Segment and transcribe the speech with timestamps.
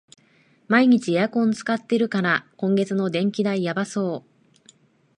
[0.67, 4.59] 毎日エアコン使ってるから、今月の電気代やばそう